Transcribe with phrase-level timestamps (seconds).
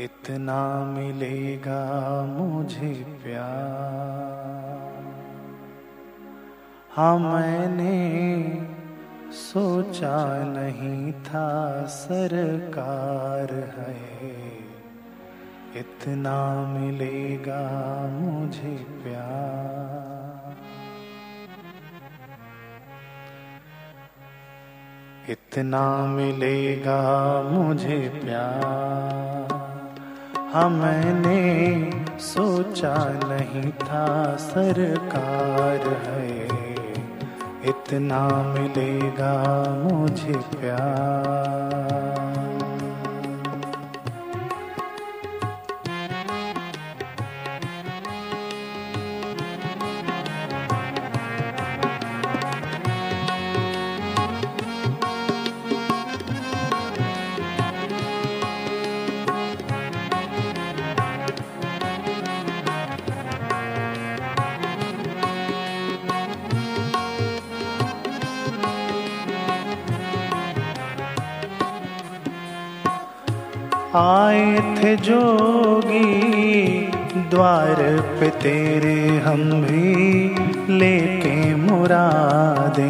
[0.00, 5.02] इतना मिलेगा मुझे प्यार।
[6.90, 7.92] हाँ मैंने
[9.32, 14.42] सोचा नहीं था सरकार है।
[15.76, 17.70] इतना मिलेगा
[18.12, 20.56] मुझे प्यार।
[25.30, 29.21] इतना मिलेगा मुझे प्यार।
[30.52, 36.46] हाँ मैंने सोचा नहीं था सरकार है।
[37.64, 42.21] इतना मिलेगा मुझे प्यार।
[73.96, 76.04] आए थे जोगी
[77.30, 77.76] द्वार
[78.20, 80.28] पे, तेरे हम भी
[80.78, 82.88] लेके मुरादे।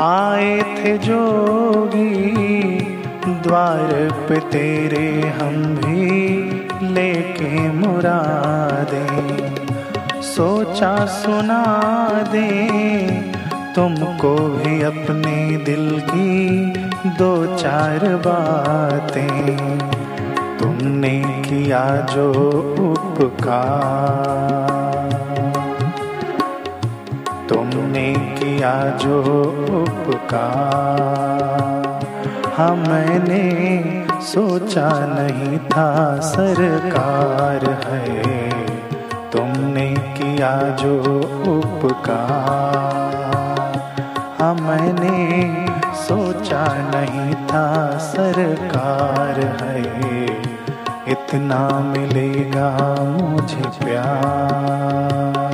[0.00, 2.14] आए थे जोगी
[3.26, 6.42] द्वार पे, तेरे हम भी
[6.94, 9.06] लेके मुरादे।
[10.22, 11.64] सोचा सुना
[12.32, 13.29] दे
[13.74, 16.66] तुमको भी अपने दिल की
[17.10, 19.78] दो चार बातें
[20.58, 22.30] तुमने किया जो
[22.90, 23.90] उपकार।
[27.48, 29.20] तुमने किया जो
[29.82, 30.50] उपकार।
[32.54, 33.44] हाँ मैंने
[34.20, 38.50] सोचा नहीं था सरकार है।
[39.30, 40.96] तुमने किया जो
[41.56, 42.99] उपकार।
[44.54, 49.80] मैंने सोचा नहीं था सरकार है।
[51.08, 55.49] इतना मिलेगा मुझे प्यार।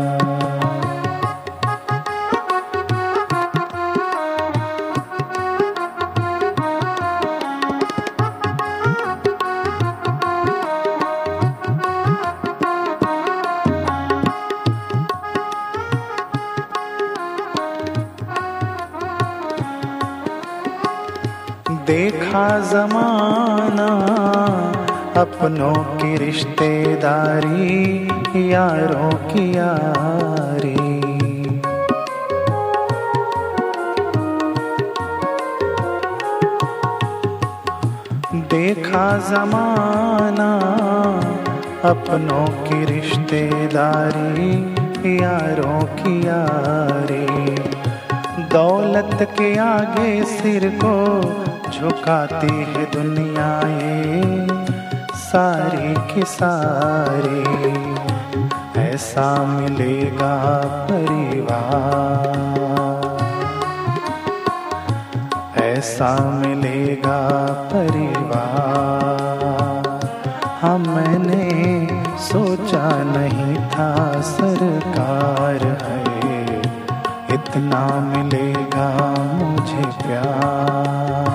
[21.86, 23.86] देखा जमाना,
[25.20, 28.08] अपनों की रिश्तेदारी,
[28.52, 30.76] यारों की यारी।
[38.40, 40.50] देखा जमाना,
[41.84, 44.74] अपनों की रिश्तेदारी,
[45.16, 47.26] यारों की यारी।
[48.42, 51.22] दौलत के आगे सिर को
[51.80, 54.46] झुकाती है दुनिया ये,
[55.14, 57.42] सारी की सारी।
[58.80, 60.54] ऐसा मिलेगा
[60.90, 62.56] परिवार।
[65.62, 70.08] ऐसा मिलेगा परिवार।
[70.62, 71.88] हाँ मैंने
[72.18, 76.62] सोचा नहीं था सरकार है।
[77.34, 81.25] इतना मिलेगा मुझे प्यार।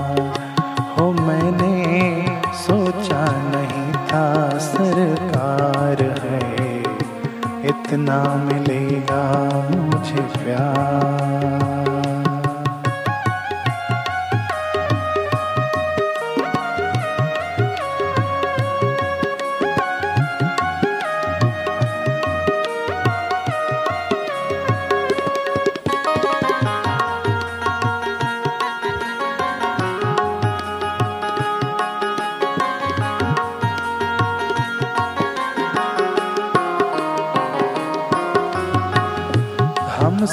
[7.92, 9.24] इतना मिलेगा
[9.76, 11.01] मुझे प्यार।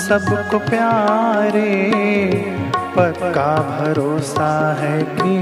[0.08, 1.72] सबको प्यारे
[2.96, 5.36] पक्का भरोसा है कि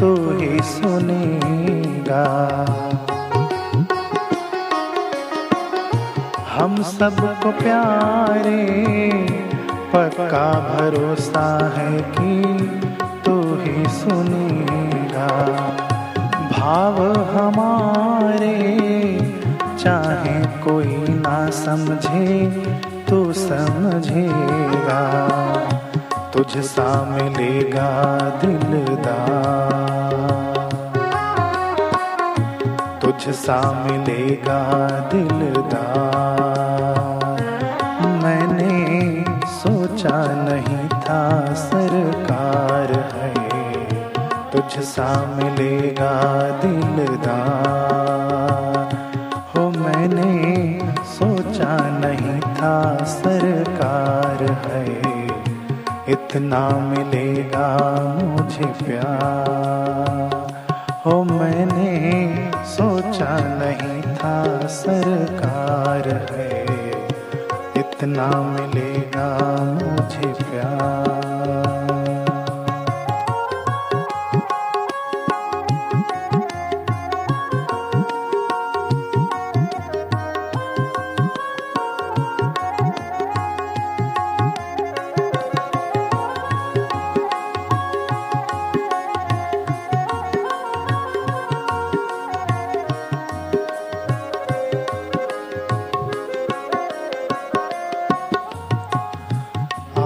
[0.00, 2.22] तू ही सुनेगा?
[6.54, 8.62] हम सबको प्यारे
[9.94, 12.36] पक्का भरोसा है कि
[13.24, 15.28] तू ही सुनेगा?
[16.52, 18.56] भाव हमारे,
[19.84, 22.52] चाहे कोई ना समझे
[23.12, 25.00] तू समझेगा,
[26.34, 27.88] तुझ तुझसा मिलेगा
[28.42, 29.34] दिलदार
[33.02, 34.60] तुझसा मिलेगा
[35.12, 36.00] दिलदार
[38.24, 40.16] मैंने सोचा
[40.48, 41.22] नहीं था
[41.54, 43.34] सरकार है,
[44.52, 46.14] तुझ तुझसा मिलेगा
[46.64, 48.11] दिलदार
[56.12, 57.66] इतना मिलेगा
[58.22, 60.52] मुझे प्यार।
[61.06, 61.92] हो मैंने
[62.64, 66.66] सोचा नहीं था सरकार है।
[67.76, 69.28] इतना मिलेगा
[69.72, 71.21] मुझे प्यार।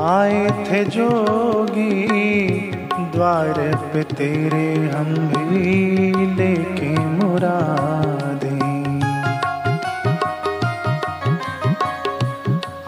[0.06, 1.93] आए थे जोगी
[3.12, 3.58] द्वार
[3.93, 8.50] पे तेरे हम भी लेके मुरादे।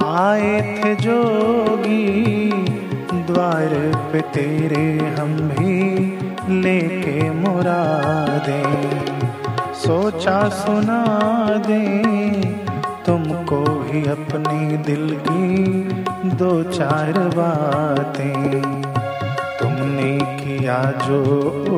[0.09, 2.05] आए थे जोगी
[3.31, 3.75] द्वार
[4.12, 4.87] पे तेरे
[5.19, 5.76] हम भी
[6.62, 8.62] लेके मुरादे।
[9.75, 11.03] सोचा सुना
[11.67, 11.82] दे
[13.08, 18.62] तुमको ही अपनी दिल की दो चार बातें
[19.60, 20.10] तुमने
[20.40, 21.20] किया जो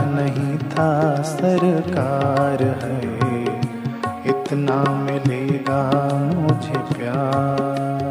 [0.00, 3.12] नहीं था सरकार है।
[4.26, 5.82] इतना मिलेगा
[6.34, 8.01] मुझे प्यार।